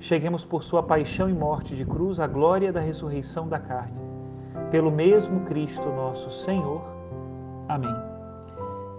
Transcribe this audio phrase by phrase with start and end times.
[0.00, 4.00] cheguemos por sua paixão e morte de cruz à glória da ressurreição da carne.
[4.70, 6.82] Pelo mesmo Cristo nosso Senhor.
[7.68, 7.94] Amém.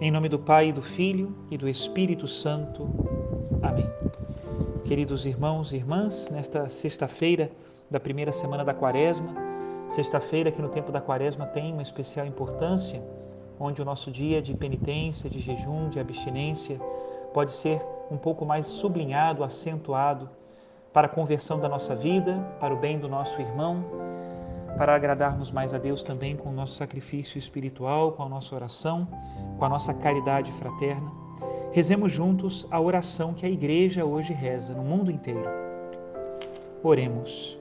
[0.00, 2.88] Em nome do Pai, do Filho e do Espírito Santo.
[3.60, 3.90] Amém.
[4.84, 7.50] Queridos irmãos e irmãs, nesta sexta-feira
[7.90, 9.34] da primeira semana da Quaresma,
[9.88, 13.02] sexta-feira que no tempo da Quaresma tem uma especial importância,
[13.58, 16.80] onde o nosso dia de penitência, de jejum, de abstinência
[17.34, 20.28] pode ser um pouco mais sublinhado, acentuado
[20.92, 23.84] para a conversão da nossa vida, para o bem do nosso irmão,
[24.76, 29.08] para agradarmos mais a Deus também com o nosso sacrifício espiritual, com a nossa oração,
[29.58, 31.10] com a nossa caridade fraterna.
[31.72, 35.48] Rezemos juntos a oração que a igreja hoje reza no mundo inteiro.
[36.82, 37.58] Oremos.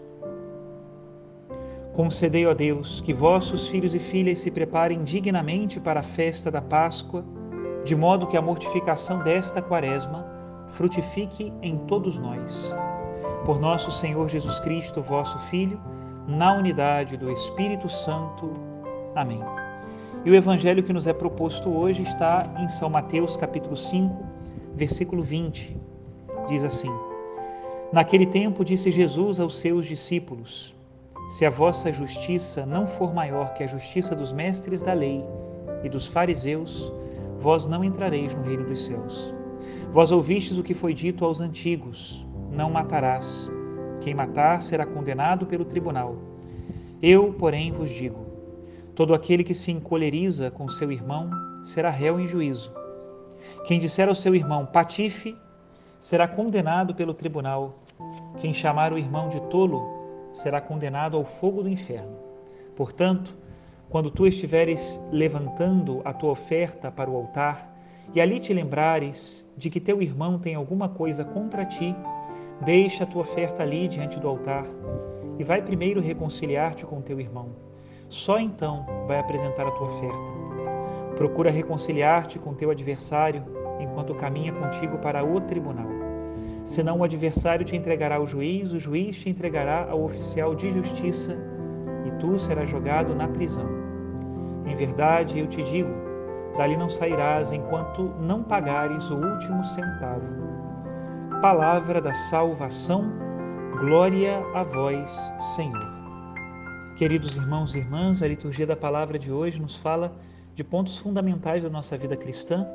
[1.93, 6.61] Concedei, ó Deus, que vossos filhos e filhas se preparem dignamente para a festa da
[6.61, 7.23] Páscoa,
[7.83, 10.25] de modo que a mortificação desta quaresma
[10.69, 12.73] frutifique em todos nós
[13.45, 15.79] por nosso Senhor Jesus Cristo, vosso Filho,
[16.27, 18.51] na unidade do Espírito Santo.
[19.15, 19.41] Amém.
[20.23, 24.23] E o evangelho que nos é proposto hoje está em São Mateus, capítulo 5,
[24.75, 25.75] versículo 20.
[26.47, 26.91] Diz assim:
[27.91, 30.75] Naquele tempo disse Jesus aos seus discípulos:
[31.29, 35.25] Se a vossa justiça não for maior que a justiça dos mestres da lei
[35.83, 36.93] e dos fariseus,
[37.39, 39.33] vós não entrareis no reino dos céus.
[39.91, 43.49] Vós ouvistes o que foi dito aos antigos: não matarás.
[44.01, 46.15] Quem matar será condenado pelo tribunal.
[47.01, 48.25] Eu, porém, vos digo:
[48.95, 51.29] todo aquele que se encoleriza com seu irmão
[51.63, 52.71] será réu em juízo.
[53.65, 55.35] Quem disser ao seu irmão patife
[55.99, 57.79] será condenado pelo tribunal.
[58.39, 60.01] Quem chamar o irmão de tolo
[60.33, 62.17] será condenado ao fogo do inferno.
[62.75, 63.35] Portanto,
[63.89, 67.69] quando tu estiveres levantando a tua oferta para o altar,
[68.13, 71.95] e ali te lembrares de que teu irmão tem alguma coisa contra ti,
[72.63, 74.65] Deixa a tua oferta ali diante do altar
[75.39, 77.49] e vai primeiro reconciliar-te com teu irmão.
[78.07, 81.15] Só então vai apresentar a tua oferta.
[81.15, 83.43] Procura reconciliar-te com teu adversário
[83.79, 85.87] enquanto caminha contigo para o tribunal.
[86.63, 91.35] Senão o adversário te entregará ao juiz, o juiz te entregará ao oficial de justiça
[92.05, 93.65] e tu serás jogado na prisão.
[94.67, 95.89] Em verdade, eu te digo,
[96.55, 100.40] dali não sairás enquanto não pagares o último centavo
[101.41, 103.11] palavra da salvação.
[103.79, 105.91] Glória a vós, Senhor.
[106.95, 110.13] Queridos irmãos e irmãs, a liturgia da palavra de hoje nos fala
[110.53, 112.67] de pontos fundamentais da nossa vida cristã.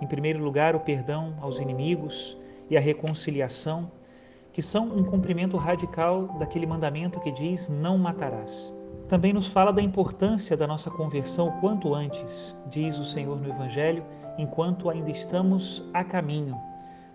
[0.00, 2.36] Em primeiro lugar, o perdão aos inimigos
[2.68, 3.88] e a reconciliação,
[4.52, 8.74] que são um cumprimento radical daquele mandamento que diz: não matarás.
[9.08, 13.48] Também nos fala da importância da nossa conversão o quanto antes, diz o Senhor no
[13.48, 14.04] Evangelho,
[14.36, 16.60] enquanto ainda estamos a caminho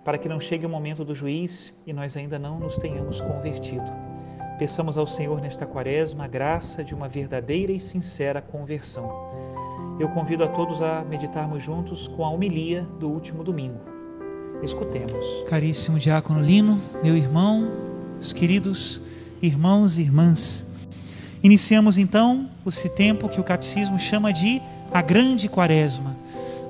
[0.03, 3.89] para que não chegue o momento do juiz e nós ainda não nos tenhamos convertido.
[4.59, 9.09] Peçamos ao Senhor nesta quaresma a graça de uma verdadeira e sincera conversão.
[9.99, 13.79] Eu convido a todos a meditarmos juntos com a homilia do último domingo.
[14.61, 15.25] Escutemos.
[15.47, 17.69] Caríssimo Diácono Lino, meu irmão,
[18.19, 19.01] os queridos
[19.41, 20.65] irmãos e irmãs,
[21.41, 24.61] iniciamos então esse tempo que o catecismo chama de
[24.91, 26.15] a grande quaresma.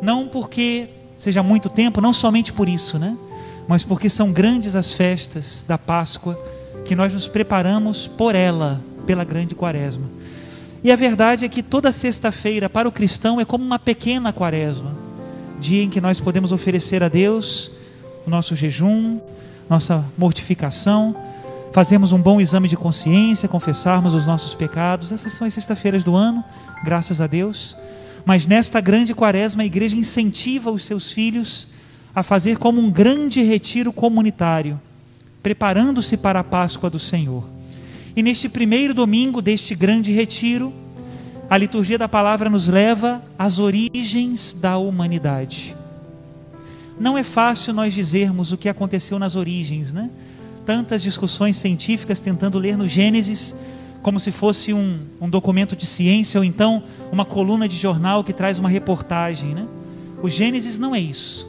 [0.02, 3.18] Não porque seja muito tempo, não somente por isso, né?
[3.68, 6.38] Mas porque são grandes as festas da Páscoa
[6.86, 10.06] que nós nos preparamos por ela, pela grande quaresma.
[10.84, 14.92] E a verdade é que toda sexta-feira para o cristão é como uma pequena quaresma,
[15.60, 17.72] dia em que nós podemos oferecer a Deus
[18.28, 19.20] o nosso jejum,
[19.70, 21.16] nossa mortificação,
[21.72, 25.12] fazermos um bom exame de consciência, confessarmos os nossos pecados.
[25.12, 26.44] Essas são as sexta-feiras do ano,
[26.84, 27.78] graças a Deus.
[28.26, 31.68] Mas nesta grande quaresma, a igreja incentiva os seus filhos
[32.16, 34.80] a fazer como um grande retiro comunitário,
[35.42, 37.44] preparando-se para a Páscoa do Senhor.
[38.16, 40.72] E neste primeiro domingo deste grande retiro,
[41.50, 45.76] a liturgia da palavra nos leva às origens da humanidade.
[47.00, 50.10] Não é fácil nós dizermos o que aconteceu nas origens, né?
[50.66, 53.56] Tantas discussões científicas tentando ler no Gênesis
[54.04, 58.34] como se fosse um, um documento de ciência ou então uma coluna de jornal que
[58.34, 59.66] traz uma reportagem, né?
[60.22, 61.48] O Gênesis não é isso.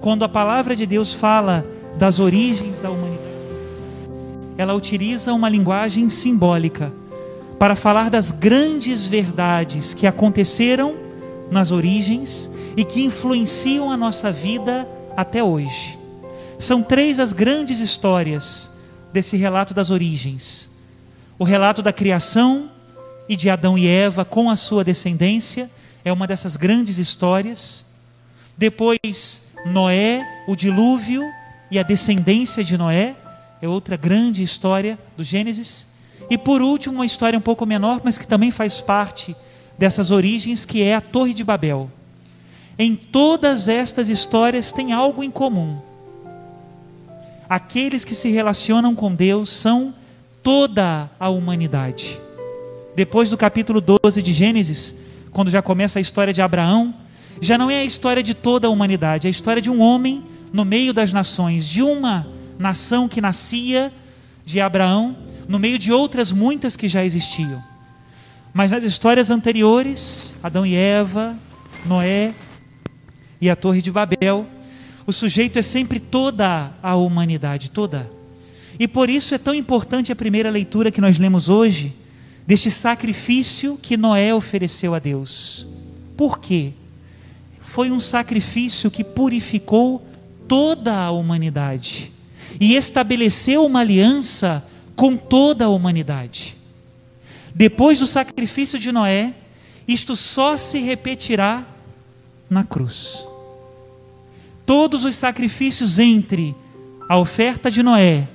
[0.00, 1.64] Quando a palavra de Deus fala
[1.96, 3.22] das origens da humanidade,
[4.58, 6.92] ela utiliza uma linguagem simbólica
[7.58, 10.94] para falar das grandes verdades que aconteceram
[11.50, 15.98] nas origens e que influenciam a nossa vida até hoje.
[16.58, 18.70] São três as grandes histórias
[19.12, 20.70] desse relato das origens:
[21.38, 22.70] o relato da criação
[23.28, 25.70] e de Adão e Eva com a sua descendência,
[26.04, 27.84] é uma dessas grandes histórias.
[28.56, 31.22] Depois, Noé, o dilúvio
[31.70, 33.16] e a descendência de Noé,
[33.60, 35.88] é outra grande história do Gênesis.
[36.30, 39.36] E por último, uma história um pouco menor, mas que também faz parte
[39.76, 41.90] dessas origens, que é a Torre de Babel.
[42.78, 45.78] Em todas estas histórias tem algo em comum.
[47.48, 49.94] Aqueles que se relacionam com Deus são
[50.46, 52.20] toda a humanidade.
[52.94, 54.94] Depois do capítulo 12 de Gênesis,
[55.32, 56.94] quando já começa a história de Abraão,
[57.40, 60.24] já não é a história de toda a humanidade, é a história de um homem
[60.52, 62.28] no meio das nações, de uma
[62.60, 63.92] nação que nascia
[64.44, 65.16] de Abraão,
[65.48, 67.60] no meio de outras muitas que já existiam.
[68.54, 71.34] Mas nas histórias anteriores, Adão e Eva,
[71.84, 72.32] Noé,
[73.40, 74.46] e a Torre de Babel,
[75.04, 78.14] o sujeito é sempre toda a humanidade, toda.
[78.78, 81.94] E por isso é tão importante a primeira leitura que nós lemos hoje,
[82.46, 85.66] deste sacrifício que Noé ofereceu a Deus.
[86.16, 86.72] Por quê?
[87.60, 90.06] Foi um sacrifício que purificou
[90.46, 92.12] toda a humanidade
[92.60, 94.64] e estabeleceu uma aliança
[94.94, 96.56] com toda a humanidade.
[97.54, 99.34] Depois do sacrifício de Noé,
[99.88, 101.66] isto só se repetirá
[102.48, 103.26] na cruz.
[104.64, 106.54] Todos os sacrifícios entre
[107.08, 108.28] a oferta de Noé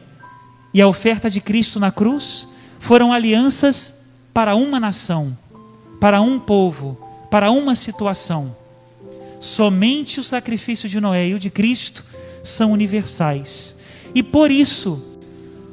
[0.73, 2.47] e a oferta de Cristo na cruz
[2.79, 3.93] foram alianças
[4.33, 5.37] para uma nação,
[5.99, 6.97] para um povo,
[7.29, 8.55] para uma situação.
[9.39, 12.05] Somente o sacrifício de Noé e o de Cristo
[12.43, 13.75] são universais.
[14.13, 15.03] E por isso,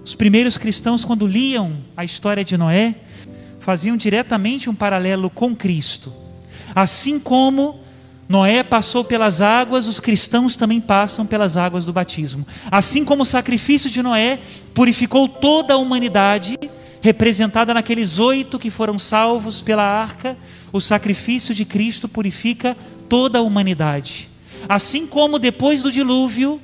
[0.05, 2.95] os primeiros cristãos, quando liam a história de Noé,
[3.61, 6.13] faziam diretamente um paralelo com Cristo.
[6.75, 7.81] Assim como
[8.29, 12.47] Noé passou pelas águas, os cristãos também passam pelas águas do batismo.
[12.71, 14.39] Assim como o sacrifício de Noé
[14.75, 16.59] purificou toda a humanidade,
[17.01, 20.37] representada naqueles oito que foram salvos pela arca,
[20.71, 22.77] o sacrifício de Cristo purifica
[23.09, 24.29] toda a humanidade.
[24.69, 26.61] Assim como depois do dilúvio,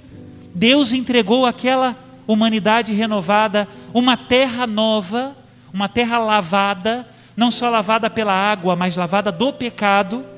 [0.55, 5.35] Deus entregou àquela humanidade renovada uma terra nova,
[5.73, 10.33] uma terra lavada, não só lavada pela água, mas lavada do pecado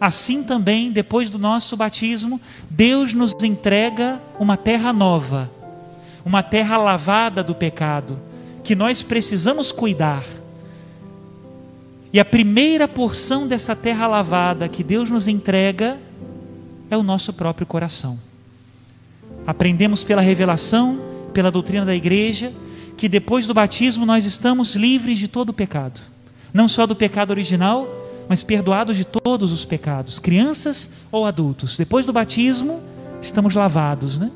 [0.00, 2.40] assim também, depois do nosso batismo,
[2.70, 5.50] Deus nos entrega uma terra nova,
[6.24, 8.18] uma terra lavada do pecado,
[8.62, 10.24] que nós precisamos cuidar.
[12.12, 15.98] E a primeira porção dessa terra lavada que Deus nos entrega
[16.90, 18.18] é o nosso próprio coração.
[19.46, 20.98] Aprendemos pela revelação,
[21.32, 22.52] pela doutrina da igreja,
[22.96, 26.00] que depois do batismo nós estamos livres de todo o pecado,
[26.52, 27.86] não só do pecado original,
[28.28, 31.76] mas perdoados de todos os pecados, crianças ou adultos.
[31.78, 32.82] Depois do batismo,
[33.22, 34.30] estamos lavados, né?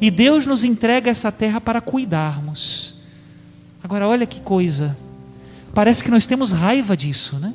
[0.00, 2.96] E Deus nos entrega essa terra para cuidarmos.
[3.82, 4.96] Agora, olha que coisa.
[5.72, 7.54] Parece que nós temos raiva disso, né?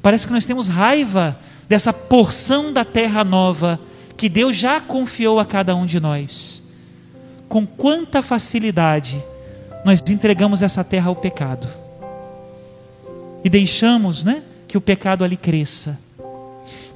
[0.00, 3.80] Parece que nós temos raiva dessa porção da terra nova
[4.16, 6.68] que Deus já confiou a cada um de nós.
[7.48, 9.22] Com quanta facilidade
[9.84, 11.68] nós entregamos essa terra ao pecado
[13.44, 15.98] e deixamos né, que o pecado ali cresça.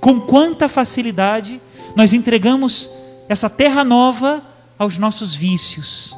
[0.00, 1.60] Com quanta facilidade
[1.94, 2.90] nós entregamos
[3.28, 4.42] essa terra nova
[4.78, 6.14] aos nossos vícios,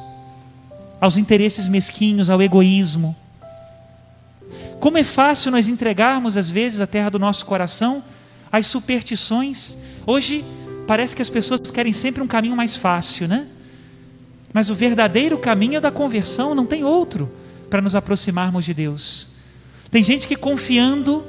[0.99, 3.15] aos interesses mesquinhos, ao egoísmo.
[4.79, 8.03] Como é fácil nós entregarmos, às vezes, a terra do nosso coração
[8.51, 9.77] às superstições.
[10.05, 10.45] Hoje,
[10.87, 13.47] parece que as pessoas querem sempre um caminho mais fácil, né?
[14.53, 17.31] Mas o verdadeiro caminho é da conversão, não tem outro.
[17.69, 19.34] para nos aproximarmos de Deus.
[19.91, 21.23] Tem gente que confiando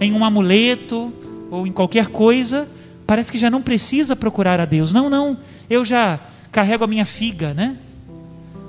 [0.00, 1.12] em um amuleto
[1.50, 2.68] ou em qualquer coisa,
[3.06, 4.92] parece que já não precisa procurar a Deus.
[4.92, 5.38] Não, não,
[5.68, 6.20] eu já
[6.52, 7.76] carrego a minha figa, né?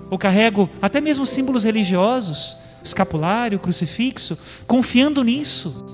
[0.09, 5.85] Ou carrego até mesmo símbolos religiosos, escapulário, crucifixo, confiando nisso.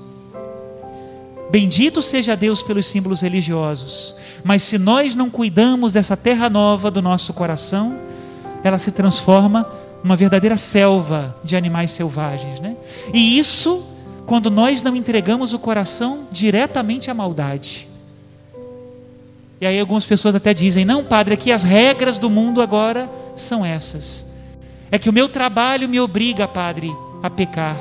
[1.50, 4.14] Bendito seja Deus pelos símbolos religiosos,
[4.44, 7.98] mas se nós não cuidamos dessa terra nova do nosso coração,
[8.62, 9.66] ela se transforma
[10.02, 12.76] numa verdadeira selva de animais selvagens, né?
[13.12, 13.84] E isso
[14.26, 17.88] quando nós não entregamos o coração diretamente à maldade.
[19.60, 23.64] E aí algumas pessoas até dizem: "Não, padre, aqui as regras do mundo agora são
[23.64, 24.26] essas.
[24.90, 26.90] É que o meu trabalho me obriga, padre,
[27.22, 27.76] a pecar.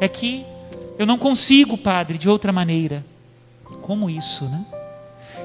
[0.00, 0.44] É que
[0.98, 3.04] eu não consigo, padre, de outra maneira.
[3.80, 4.64] Como isso, né?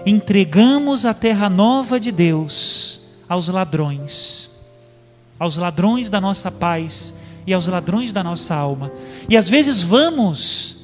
[0.06, 4.50] Entregamos a terra nova de Deus aos ladrões,
[5.39, 7.15] aos ladrões da nossa paz
[7.46, 8.91] e aos ladrões da nossa alma.
[9.29, 10.77] E às vezes vamos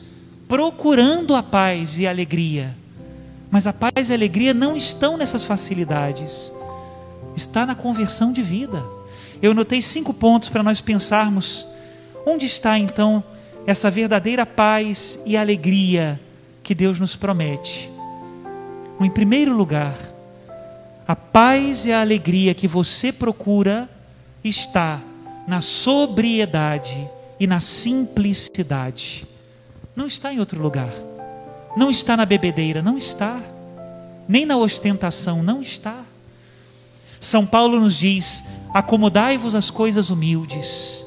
[0.48, 2.76] procurando a paz e a alegria,
[3.50, 6.52] mas a paz e a alegria não estão nessas facilidades,
[7.36, 8.84] está na conversão de vida.
[9.42, 11.68] Eu notei cinco pontos para nós pensarmos
[12.26, 13.24] onde está então
[13.66, 16.20] essa verdadeira paz e alegria
[16.62, 17.92] que Deus nos promete.
[19.00, 19.96] Em primeiro lugar,
[21.08, 23.90] a paz e a alegria que você procura
[24.44, 25.02] está
[25.48, 27.10] na sobriedade
[27.40, 29.28] e na simplicidade.
[29.96, 30.92] Não está em outro lugar.
[31.76, 33.42] Não está na bebedeira, não está.
[34.28, 36.04] Nem na ostentação, não está.
[37.20, 41.06] São Paulo nos diz: acomodai-vos às coisas humildes.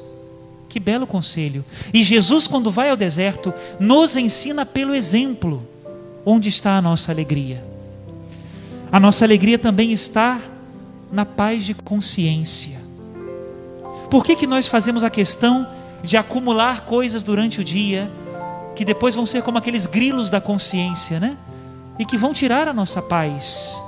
[0.68, 1.64] Que belo conselho.
[1.92, 5.66] E Jesus, quando vai ao deserto, nos ensina pelo exemplo
[6.24, 7.64] onde está a nossa alegria.
[8.90, 10.40] A nossa alegria também está
[11.10, 12.75] na paz de consciência.
[14.10, 15.66] Por que, que nós fazemos a questão
[16.02, 18.10] de acumular coisas durante o dia,
[18.74, 21.36] que depois vão ser como aqueles grilos da consciência, né?
[21.98, 23.82] E que vão tirar a nossa paz.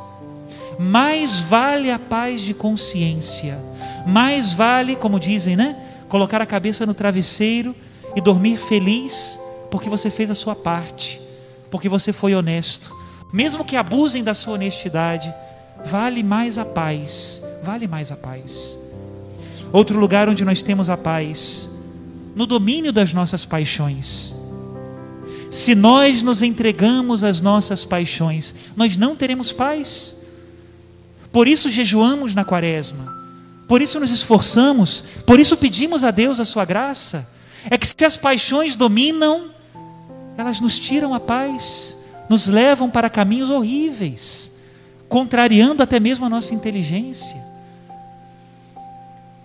[0.78, 3.58] Mais vale a paz de consciência,
[4.06, 5.76] mais vale, como dizem, né?
[6.08, 7.74] Colocar a cabeça no travesseiro
[8.16, 9.38] e dormir feliz,
[9.70, 11.20] porque você fez a sua parte,
[11.70, 12.96] porque você foi honesto.
[13.32, 15.32] Mesmo que abusem da sua honestidade,
[15.84, 18.78] vale mais a paz, vale mais a paz.
[19.72, 21.70] Outro lugar onde nós temos a paz,
[22.34, 24.34] no domínio das nossas paixões.
[25.50, 30.18] Se nós nos entregamos às nossas paixões, nós não teremos paz.
[31.32, 33.12] Por isso jejuamos na quaresma,
[33.66, 37.28] por isso nos esforçamos, por isso pedimos a Deus a sua graça.
[37.68, 39.50] É que se as paixões dominam,
[40.36, 41.96] elas nos tiram a paz,
[42.28, 44.52] nos levam para caminhos horríveis,
[45.08, 47.47] contrariando até mesmo a nossa inteligência.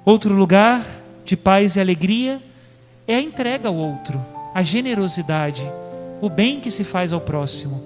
[0.06, 0.86] Outro lugar
[1.24, 2.42] de paz e alegria
[3.08, 4.20] é a entrega ao outro,
[4.54, 5.64] a generosidade,
[6.22, 7.82] o bem que se faz ao próximo.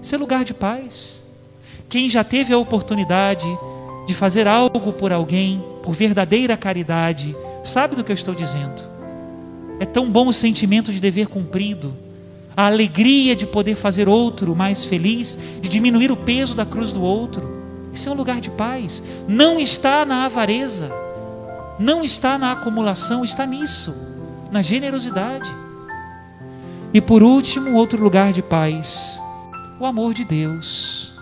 [0.00, 1.26] Isso é lugar de paz.
[1.90, 3.46] Quem já teve a oportunidade
[4.06, 8.82] de fazer algo por alguém, por verdadeira caridade, sabe do que eu estou dizendo.
[9.78, 11.94] É tão bom o sentimento de dever cumprido,
[12.56, 17.02] a alegria de poder fazer outro mais feliz, de diminuir o peso da cruz do
[17.02, 17.60] outro.
[17.92, 19.02] Isso é um lugar de paz.
[19.28, 21.02] Não está na avareza
[21.78, 23.94] não está na acumulação, está nisso,
[24.50, 25.50] na generosidade.
[26.94, 29.20] E por último, outro lugar de paz,
[29.80, 31.12] o amor de Deus.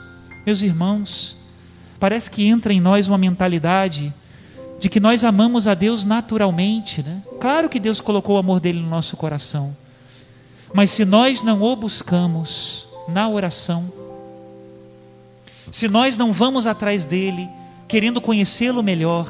[0.44, 1.36] Meus irmãos,
[1.98, 4.12] parece que entra em nós uma mentalidade
[4.80, 7.22] de que nós amamos a Deus naturalmente, né?
[7.38, 9.76] Claro que Deus colocou o amor dele no nosso coração.
[10.72, 13.92] Mas se nós não o buscamos na oração,
[15.70, 17.48] se nós não vamos atrás dele,
[17.86, 19.28] querendo conhecê-lo melhor,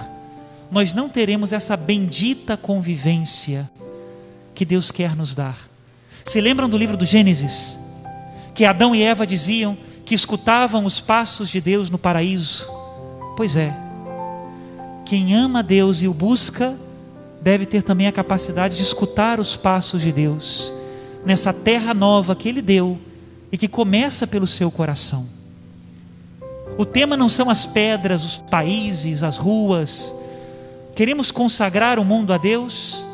[0.71, 3.71] nós não teremos essa bendita convivência
[4.55, 5.59] que Deus quer nos dar.
[6.25, 7.79] Se lembram do livro do Gênesis?
[8.55, 12.69] Que Adão e Eva diziam que escutavam os passos de Deus no paraíso?
[13.37, 13.75] Pois é,
[15.07, 16.77] quem ama Deus e o busca,
[17.41, 20.75] deve ter também a capacidade de escutar os passos de Deus
[21.25, 22.99] nessa terra nova que Ele deu
[23.51, 25.27] e que começa pelo seu coração.
[26.79, 30.15] O tema não são as pedras, os países, as ruas,
[31.01, 33.07] Queremos consagrar o mundo a Deus?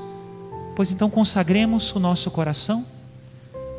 [0.74, 2.84] Pois então consagremos o nosso coração.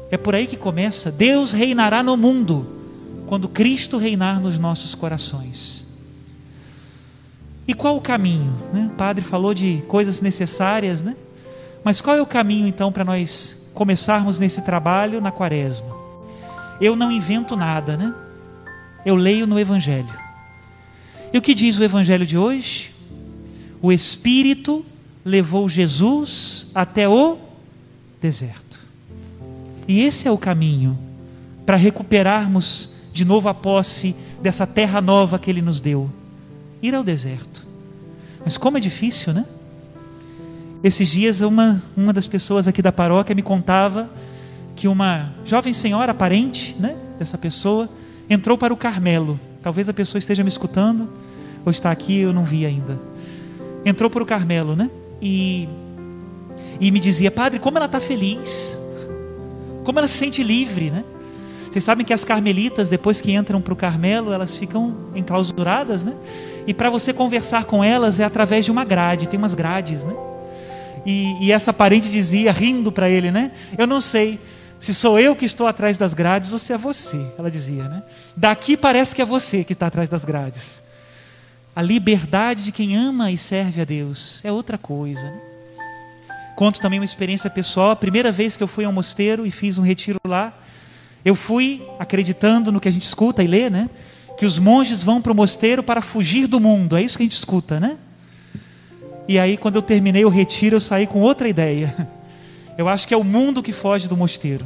[0.09, 1.11] É por aí que começa.
[1.11, 2.65] Deus reinará no mundo
[3.25, 5.85] quando Cristo reinar nos nossos corações.
[7.67, 8.55] E qual o caminho?
[8.71, 8.89] Né?
[8.93, 11.13] O padre falou de coisas necessárias, né?
[11.83, 15.93] Mas qual é o caminho então para nós começarmos nesse trabalho na quaresma?
[16.79, 18.15] Eu não invento nada, né?
[19.05, 20.17] Eu leio no Evangelho.
[21.33, 22.95] E o que diz o Evangelho de hoje?
[23.81, 24.85] O Espírito
[25.23, 27.37] levou Jesus até o
[28.21, 28.79] deserto.
[29.87, 30.97] E esse é o caminho
[31.65, 36.09] para recuperarmos de novo a posse dessa terra nova que ele nos deu.
[36.81, 37.65] Ir ao deserto.
[38.43, 39.45] Mas como é difícil, né?
[40.83, 44.09] Esses dias uma, uma das pessoas aqui da paróquia me contava
[44.75, 47.89] que uma jovem senhora parente, né, dessa pessoa,
[48.29, 49.39] entrou para o Carmelo.
[49.63, 51.09] Talvez a pessoa esteja me escutando
[51.65, 52.99] ou está aqui, eu não vi ainda.
[53.87, 54.89] Entrou para o Carmelo, né?
[55.21, 55.67] E
[56.79, 58.79] e me dizia, padre, como ela está feliz,
[59.83, 61.03] como ela se sente livre, né?
[61.71, 66.13] Vocês sabem que as carmelitas, depois que entram para o Carmelo, elas ficam enclausuradas, né?
[66.65, 70.13] E para você conversar com elas é através de uma grade, tem umas grades, né?
[71.05, 73.51] E, e essa parente dizia, rindo para ele, né?
[73.77, 74.39] Eu não sei
[74.79, 78.03] se sou eu que estou atrás das grades ou se é você, ela dizia, né?
[78.35, 80.83] Daqui parece que é você que está atrás das grades.
[81.77, 85.31] A liberdade de quem ama e serve a Deus é outra coisa.
[86.55, 87.91] Conto também uma experiência pessoal.
[87.91, 90.57] A primeira vez que eu fui ao mosteiro e fiz um retiro lá,
[91.23, 93.91] eu fui acreditando no que a gente escuta e lê, né?
[94.39, 96.97] Que os monges vão para o mosteiro para fugir do mundo.
[96.97, 97.99] É isso que a gente escuta, né?
[99.27, 102.09] E aí, quando eu terminei o retiro, eu saí com outra ideia.
[102.75, 104.65] Eu acho que é o mundo que foge do mosteiro.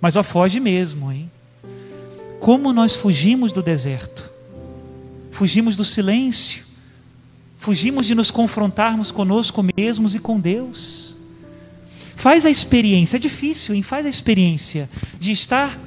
[0.00, 1.30] Mas ó, foge mesmo, hein?
[2.40, 4.35] Como nós fugimos do deserto?
[5.36, 6.64] Fugimos do silêncio.
[7.58, 11.14] Fugimos de nos confrontarmos conosco mesmos e com Deus.
[12.14, 13.82] Faz a experiência, é difícil, hein?
[13.82, 14.88] Faz a experiência
[15.20, 15.78] de estar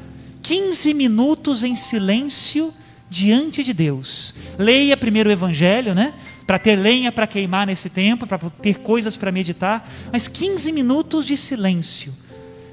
[0.43, 2.71] 15 minutos em silêncio
[3.09, 4.35] diante de Deus.
[4.55, 6.13] Leia primeiro o Evangelho, né?
[6.45, 11.25] Para ter lenha para queimar nesse tempo, para ter coisas para meditar, mas 15 minutos
[11.25, 12.13] de silêncio.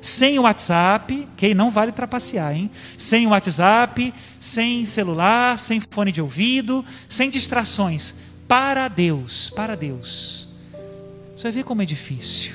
[0.07, 2.71] Sem o WhatsApp, que não vale trapacear, hein?
[2.97, 8.15] Sem o WhatsApp, sem celular, sem fone de ouvido, sem distrações.
[8.47, 10.49] Para Deus, para Deus.
[11.35, 12.53] Você vai ver como é difícil.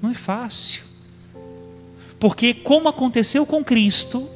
[0.00, 0.82] Não é fácil.
[2.20, 4.28] Porque, como aconteceu com Cristo,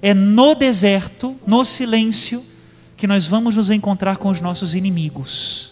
[0.00, 2.44] é no deserto, no silêncio,
[2.96, 5.68] que nós vamos nos encontrar com os nossos inimigos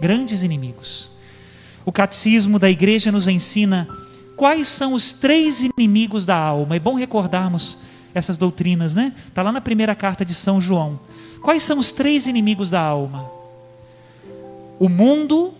[0.00, 1.10] grandes inimigos.
[1.84, 3.88] O catecismo da igreja nos ensina
[4.36, 6.76] quais são os três inimigos da alma.
[6.76, 7.78] É bom recordarmos
[8.14, 9.12] essas doutrinas, né?
[9.28, 11.00] Está lá na primeira carta de São João.
[11.42, 13.30] Quais são os três inimigos da alma?
[14.78, 15.54] O mundo,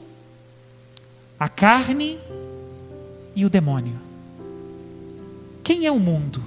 [1.40, 2.18] a carne
[3.34, 3.98] e o demônio.
[5.64, 6.42] Quem é o mundo?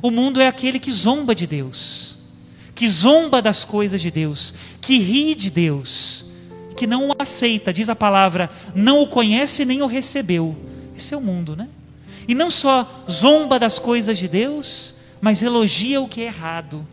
[0.00, 2.18] O mundo é aquele que zomba de Deus,
[2.74, 6.32] que zomba das coisas de Deus, que ri de Deus,
[6.76, 10.71] que não o aceita, diz a palavra, não o conhece nem o recebeu.
[10.96, 11.68] Esse é o mundo, né?
[12.26, 16.86] E não só zomba das coisas de Deus, mas elogia o que é errado,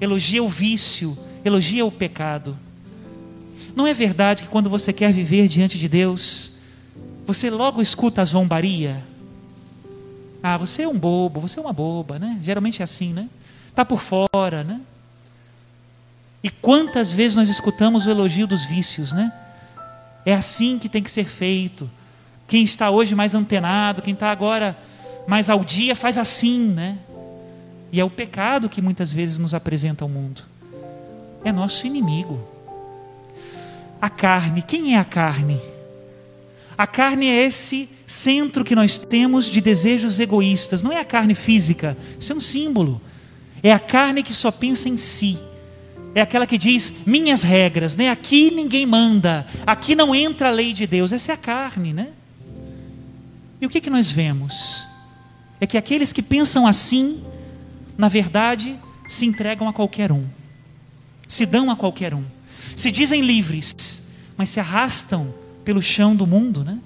[0.00, 2.56] elogia o vício, elogia o pecado.
[3.74, 6.52] Não é verdade que quando você quer viver diante de Deus,
[7.26, 9.04] você logo escuta a zombaria?
[10.42, 12.38] Ah, você é um bobo, você é uma boba, né?
[12.42, 13.28] Geralmente é assim, né?
[13.74, 14.80] Tá por fora, né?
[16.42, 19.32] E quantas vezes nós escutamos o elogio dos vícios, né?
[20.24, 21.90] É assim que tem que ser feito.
[22.50, 24.76] Quem está hoje mais antenado, quem está agora
[25.24, 26.98] mais ao dia, faz assim, né?
[27.92, 30.42] E é o pecado que muitas vezes nos apresenta ao mundo.
[31.44, 32.40] É nosso inimigo.
[34.02, 35.60] A carne, quem é a carne?
[36.76, 40.82] A carne é esse centro que nós temos de desejos egoístas.
[40.82, 43.00] Não é a carne física, isso é um símbolo.
[43.62, 45.38] É a carne que só pensa em si.
[46.16, 48.10] É aquela que diz minhas regras, né?
[48.10, 51.12] Aqui ninguém manda, aqui não entra a lei de Deus.
[51.12, 52.08] Essa é a carne, né?
[53.60, 54.86] E o que, que nós vemos?
[55.60, 57.22] É que aqueles que pensam assim,
[57.96, 60.24] na verdade, se entregam a qualquer um,
[61.28, 62.24] se dão a qualquer um,
[62.74, 66.78] se dizem livres, mas se arrastam pelo chão do mundo, né?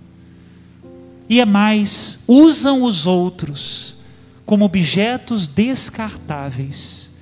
[1.29, 3.97] E é mais, usam os outros
[4.45, 7.15] como objetos descartáveis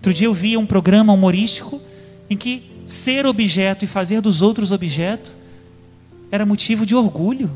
[0.00, 1.78] Outro dia eu vi um programa humorístico
[2.30, 5.30] em que ser objeto e fazer dos outros objeto
[6.32, 7.50] era motivo de orgulho.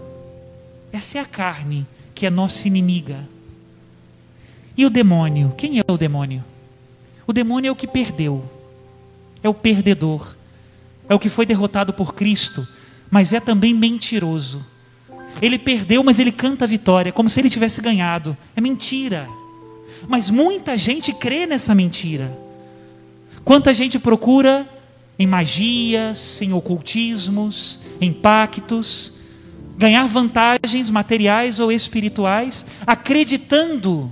[0.95, 3.29] Essa é a carne que é nossa inimiga.
[4.77, 5.53] E o demônio?
[5.59, 6.45] Quem é o demônio?
[7.27, 8.49] O demônio é o que perdeu,
[9.43, 10.37] é o perdedor,
[11.09, 12.65] é o que foi derrotado por Cristo,
[13.11, 14.65] mas é também mentiroso.
[15.43, 18.37] Ele perdeu, mas ele canta a vitória, como se ele tivesse ganhado.
[18.55, 19.29] É mentira.
[20.07, 22.33] Mas muita gente crê nessa mentira.
[23.45, 24.65] Quanta gente procura
[25.19, 29.14] em magias, em ocultismos, em pactos,
[29.77, 34.11] ganhar vantagens materiais ou espirituais, acreditando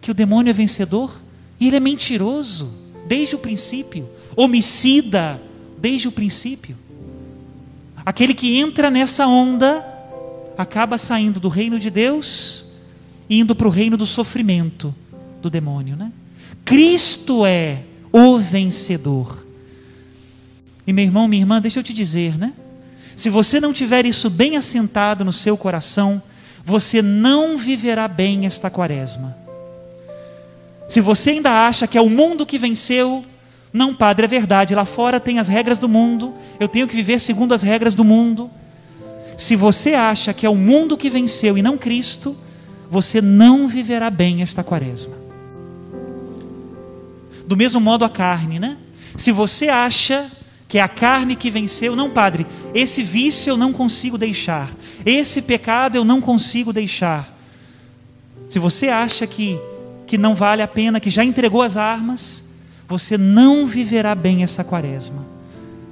[0.00, 1.20] que o demônio é vencedor
[1.58, 2.72] e ele é mentiroso
[3.06, 5.40] desde o princípio, homicida
[5.78, 6.76] desde o princípio.
[8.04, 9.84] Aquele que entra nessa onda
[10.56, 12.64] acaba saindo do reino de Deus
[13.28, 14.94] e indo para o reino do sofrimento
[15.40, 16.12] do demônio, né?
[16.64, 19.46] Cristo é o vencedor.
[20.86, 22.52] E meu irmão, minha irmã, deixa eu te dizer, né?
[23.18, 26.22] Se você não tiver isso bem assentado no seu coração,
[26.64, 29.36] você não viverá bem esta quaresma.
[30.86, 33.24] Se você ainda acha que é o mundo que venceu,
[33.72, 37.18] não, padre, é verdade, lá fora tem as regras do mundo, eu tenho que viver
[37.18, 38.48] segundo as regras do mundo.
[39.36, 42.36] Se você acha que é o mundo que venceu e não Cristo,
[42.88, 45.16] você não viverá bem esta quaresma.
[47.48, 48.76] Do mesmo modo a carne, né?
[49.16, 50.30] Se você acha
[50.68, 54.70] que é a carne que venceu, não, padre, esse vício eu não consigo deixar,
[55.04, 57.34] esse pecado eu não consigo deixar.
[58.48, 59.58] Se você acha que,
[60.06, 62.44] que não vale a pena, que já entregou as armas,
[62.86, 65.26] você não viverá bem essa quaresma.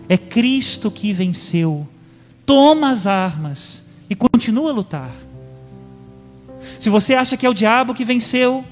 [0.09, 1.89] É Cristo que venceu
[2.47, 5.11] toma as armas e continua a lutar.
[6.79, 8.65] Se você acha que é o diabo que venceu,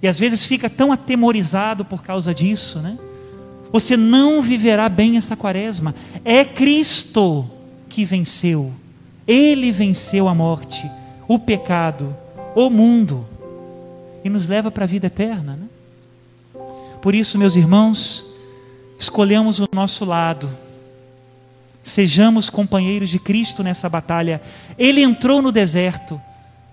[0.00, 2.96] e às vezes fica tão atemorizado por causa disso, né?
[3.72, 5.94] Você não viverá bem essa quaresma.
[6.24, 7.48] É Cristo
[7.88, 8.72] que venceu.
[9.26, 10.90] Ele venceu a morte,
[11.26, 12.16] o pecado,
[12.54, 13.26] o mundo
[14.24, 15.68] e nos leva para a vida eterna, né?
[17.02, 18.24] Por isso, meus irmãos,
[18.98, 20.48] escolhemos o nosso lado
[21.88, 24.42] Sejamos companheiros de Cristo nessa batalha.
[24.76, 26.20] Ele entrou no deserto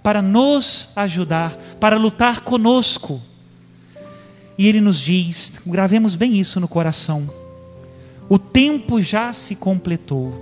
[0.04, 3.22] para nos ajudar, para lutar conosco.
[4.58, 7.30] E ele nos diz, gravemos bem isso no coração.
[8.30, 10.34] O tempo já se completou.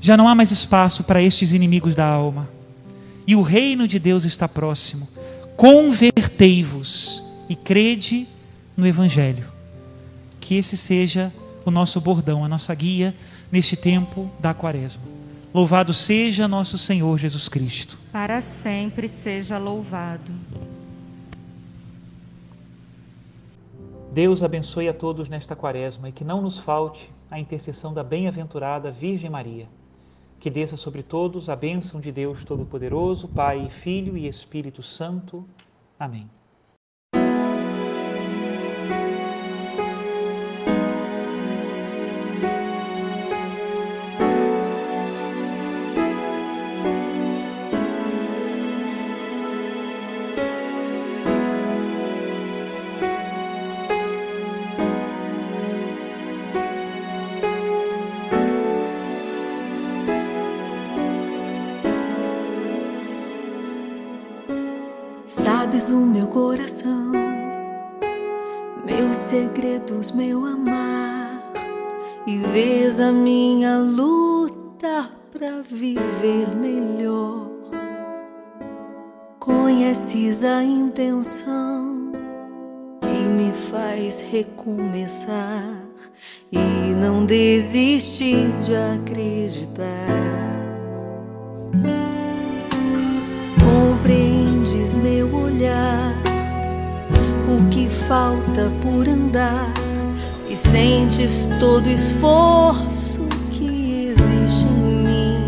[0.00, 2.48] Já não há mais espaço para estes inimigos da alma.
[3.26, 5.08] E o reino de Deus está próximo.
[5.56, 8.28] Convertei-vos e crede
[8.76, 9.44] no evangelho.
[10.40, 11.32] Que esse seja
[11.64, 13.14] o nosso bordão, a nossa guia
[13.50, 15.02] neste tempo da quaresma.
[15.52, 17.98] Louvado seja nosso Senhor Jesus Cristo.
[18.12, 20.32] Para sempre seja louvado.
[24.16, 28.90] Deus abençoe a todos nesta quaresma e que não nos falte a intercessão da bem-aventurada
[28.90, 29.68] Virgem Maria.
[30.40, 35.46] Que desça sobre todos a bênção de Deus Todo-Poderoso, Pai, Filho e Espírito Santo.
[36.00, 36.30] Amém.
[65.66, 67.10] Sabes o meu coração,
[68.84, 71.42] meus segredos, meu amar,
[72.24, 77.50] e vês a minha luta para viver melhor.
[79.40, 82.12] Conheces a intenção
[83.00, 85.82] que me faz recomeçar
[86.52, 90.25] e não desistir de acreditar.
[98.08, 99.72] Falta por andar
[100.48, 105.38] e sentes todo esforço que existe em mim.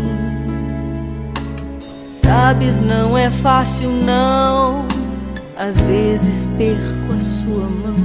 [2.15, 4.85] Sabes, não é fácil, não.
[5.57, 7.95] Às vezes perco a sua mão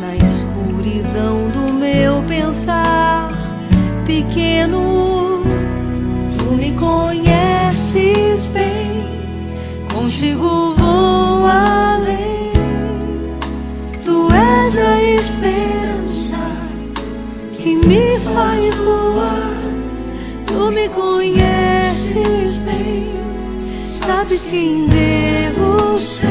[0.00, 3.30] na escuridão do meu pensar
[4.06, 5.42] pequeno.
[6.36, 8.88] Tu me conheces bem
[9.92, 11.46] contigo vou
[17.88, 19.56] me faz voar.
[20.46, 23.10] Tu me conheces bem,
[23.86, 26.28] sabes quem devo ser.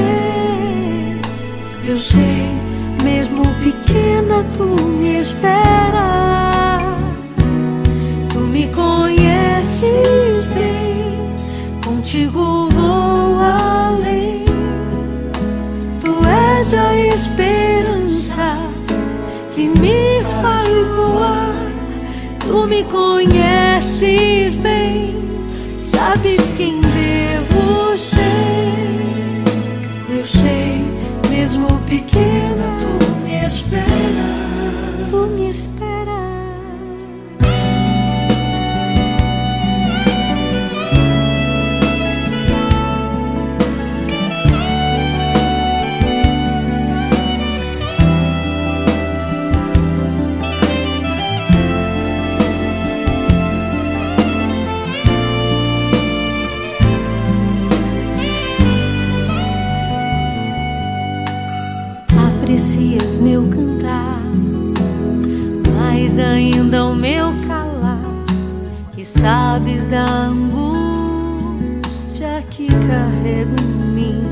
[1.87, 2.51] Eu sei,
[3.03, 6.83] mesmo pequena, tu me esperas.
[8.31, 11.17] Tu me conheces bem,
[11.83, 14.45] contigo vou além.
[16.01, 16.11] Tu
[16.59, 18.57] és a esperança
[19.55, 20.06] que me.
[22.57, 25.15] Tu me conheces bem,
[25.79, 28.17] sabes quem devo ser.
[30.09, 30.83] Eu sei,
[31.29, 32.36] mesmo pequena,
[69.21, 70.73] sabes da angústia
[72.49, 74.23] que carrego em mim.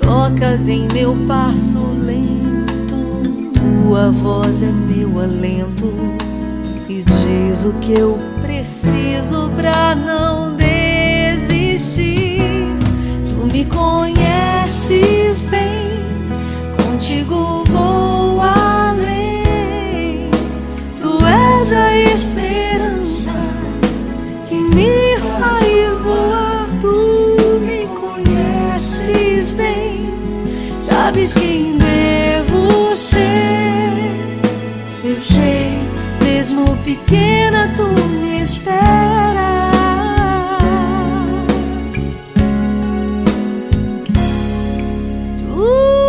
[0.00, 2.96] Tocas em meu passo lento,
[3.54, 5.92] tua voz é meu alento,
[6.88, 12.40] e diz o que eu preciso pra não desistir.
[13.28, 15.55] Tu me conheces bem,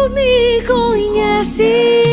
[0.10, 2.07] me conheces